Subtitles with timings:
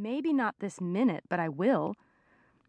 [0.00, 1.96] Maybe not this minute, but I will.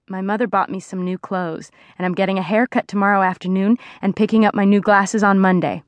[0.07, 4.15] My mother bought me some new clothes, and I'm getting a haircut tomorrow afternoon and
[4.15, 5.83] picking up my new glasses on Monday.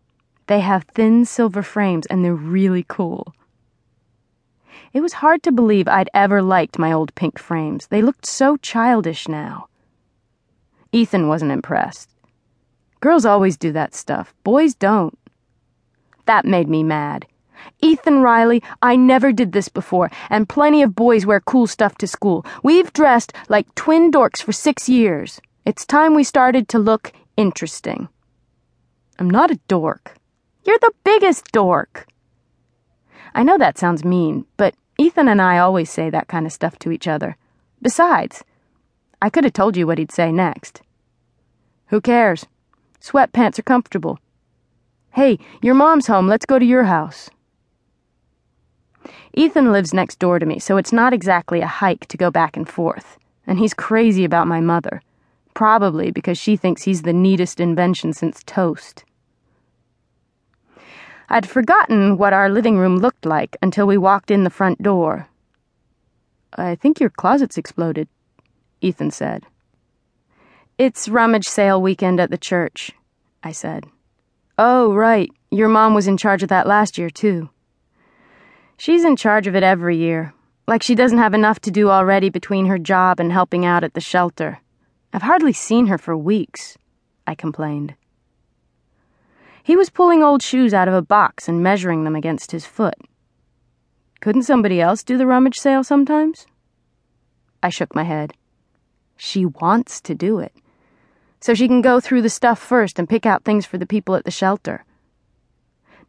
[0.46, 3.34] They have thin silver frames, and they're really cool.
[4.94, 7.88] It was hard to believe I'd ever liked my old pink frames.
[7.88, 9.68] They looked so childish now.
[10.92, 12.12] Ethan wasn't impressed.
[13.00, 15.18] Girls always do that stuff, boys don't.
[16.28, 17.26] That made me mad.
[17.82, 22.08] Ethan Riley, I never did this before, and plenty of boys wear cool stuff to
[22.08, 22.46] school.
[22.64, 25.42] We've dressed like twin dorks for six years.
[25.66, 28.10] It's time we started to look interesting.
[29.20, 30.16] I'm not a dork.
[30.64, 32.08] You're the biggest dork.
[33.34, 36.78] I know that sounds mean, but Ethan and I always say that kind of stuff
[36.80, 37.38] to each other.
[37.82, 38.44] Besides,
[39.22, 40.82] I could have told you what he'd say next.
[41.88, 42.46] Who cares?
[43.02, 44.20] Sweatpants are comfortable.
[45.12, 46.28] Hey, your mom's home.
[46.28, 47.30] Let's go to your house.
[49.34, 52.58] Ethan lives next door to me, so it's not exactly a hike to go back
[52.58, 53.18] and forth.
[53.48, 55.02] And he's crazy about my mother.
[55.54, 59.04] Probably because she thinks he's the neatest invention since toast.
[61.30, 65.28] I'd forgotten what our living room looked like until we walked in the front door.
[66.58, 68.10] I think your closet's exploded,
[68.82, 69.46] Ethan said.
[70.78, 72.92] It's rummage sale weekend at the church,
[73.44, 73.86] I said.
[74.58, 75.32] Oh, right.
[75.50, 77.50] Your mom was in charge of that last year, too.
[78.82, 80.34] She's in charge of it every year,
[80.68, 83.94] like she doesn't have enough to do already between her job and helping out at
[83.94, 84.60] the shelter.
[85.14, 86.80] I've hardly seen her for weeks,
[87.28, 87.94] I complained.
[89.62, 92.96] He was pulling old shoes out of a box and measuring them against his foot.
[94.20, 96.48] Couldn't somebody else do the rummage sale sometimes?
[97.62, 98.34] I shook my head.
[99.16, 100.54] She wants to do it.
[101.40, 104.16] So she can go through the stuff first and pick out things for the people
[104.16, 104.86] at the shelter.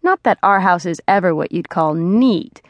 [0.03, 2.61] Not that our house is ever what you'd call neat,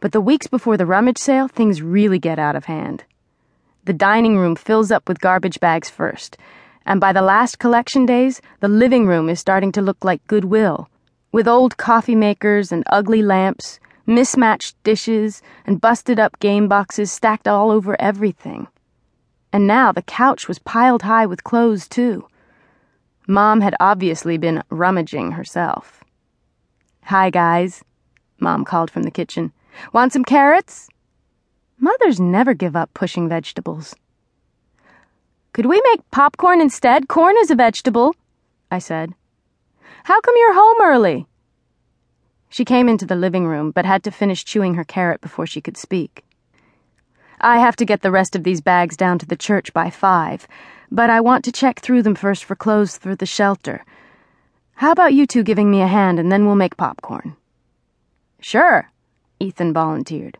[0.00, 3.04] but the weeks before the rummage sale, things really get out of hand.
[3.84, 6.38] The dining room fills up with garbage bags first,
[6.86, 10.88] and by the last collection days, the living room is starting to look like Goodwill,
[11.30, 17.46] with old coffee makers and ugly lamps, mismatched dishes, and busted up game boxes stacked
[17.46, 18.66] all over everything.
[19.52, 22.26] And now the couch was piled high with clothes, too.
[23.26, 26.02] Mom had obviously been rummaging herself.
[27.08, 27.82] Hi, guys,
[28.38, 29.50] Mom called from the kitchen.
[29.94, 30.90] Want some carrots?
[31.78, 33.96] Mothers never give up pushing vegetables.
[35.54, 37.08] Could we make popcorn instead?
[37.08, 38.14] Corn is a vegetable,
[38.70, 39.14] I said.
[40.04, 41.26] How come you're home early?
[42.50, 45.62] She came into the living room, but had to finish chewing her carrot before she
[45.62, 46.22] could speak.
[47.40, 50.46] I have to get the rest of these bags down to the church by five,
[50.90, 53.82] but I want to check through them first for clothes for the shelter.
[54.78, 57.34] How about you two giving me a hand and then we'll make popcorn?
[58.38, 58.88] Sure,
[59.40, 60.38] Ethan volunteered.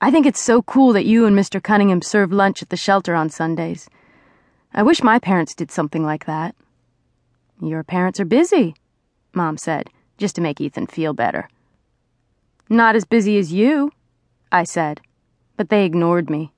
[0.00, 1.62] I think it's so cool that you and Mr.
[1.62, 3.90] Cunningham serve lunch at the shelter on Sundays.
[4.72, 6.54] I wish my parents did something like that.
[7.60, 8.76] Your parents are busy,
[9.34, 11.46] Mom said, just to make Ethan feel better.
[12.70, 13.92] Not as busy as you,
[14.50, 15.02] I said,
[15.58, 16.54] but they ignored me.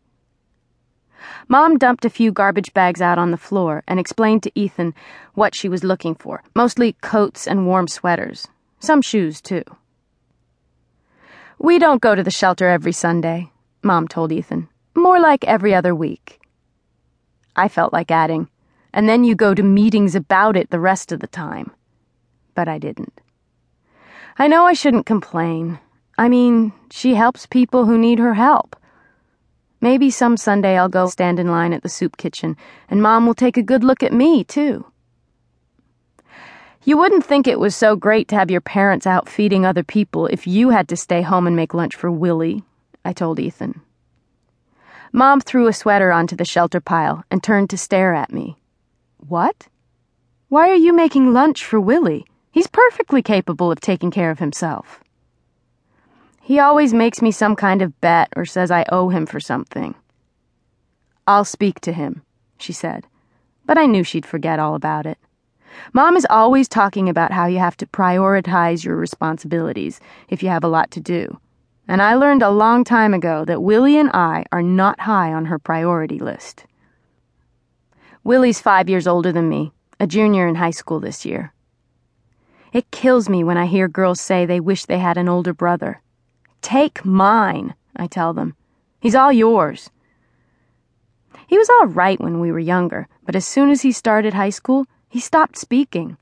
[1.49, 4.95] Mom dumped a few garbage bags out on the floor and explained to Ethan
[5.35, 8.49] what she was looking for mostly coats and warm sweaters.
[8.79, 9.63] Some shoes, too.
[11.59, 13.51] We don't go to the shelter every Sunday,
[13.83, 14.69] Mom told Ethan.
[14.95, 16.41] More like every other week.
[17.55, 18.49] I felt like adding,
[18.93, 21.71] and then you go to meetings about it the rest of the time.
[22.55, 23.21] But I didn't.
[24.39, 25.79] I know I shouldn't complain.
[26.19, 28.77] I mean, she helps people who need her help.
[29.83, 32.57] Maybe some Sunday I'll go stand in line at the soup kitchen,
[32.89, 34.87] and Mom will take a good look at me, too.
[36.85, 40.27] You wouldn't think it was so great to have your parents out feeding other people
[40.27, 42.63] if you had to stay home and make lunch for Willie,
[43.05, 43.81] I told Ethan.
[45.13, 48.57] Mom threw a sweater onto the shelter pile and turned to stare at me.
[49.19, 49.67] What?
[50.49, 52.25] Why are you making lunch for Willie?
[52.53, 55.03] He's perfectly capable of taking care of himself.
[56.45, 59.95] He always makes me some kind of bet or says I owe him for something.
[61.25, 62.23] I'll speak to him,
[62.59, 63.07] she said,
[63.65, 65.19] but I knew she'd forget all about it.
[65.93, 70.65] Mom is always talking about how you have to prioritize your responsibilities if you have
[70.65, 71.39] a lot to do.
[71.87, 75.45] And I learned a long time ago that Willie and I are not high on
[75.45, 76.67] her priority list.
[78.25, 81.53] Willie's five years older than me, a junior in high school this year.
[82.73, 86.03] It kills me when I hear girls say they wish they had an older brother.
[86.63, 88.57] Take mine, I tell them.
[89.01, 89.91] He's all yours.
[91.49, 94.51] He was all right when we were younger, but as soon as he started high
[94.51, 96.17] school, he stopped speaking.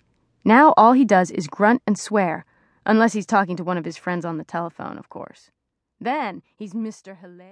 [0.44, 2.44] Now all he does is grunt and swear,
[2.84, 5.50] unless he's talking to one of his friends on the telephone, of course.
[6.00, 7.20] Then he's Mr.
[7.20, 7.48] Hilaire.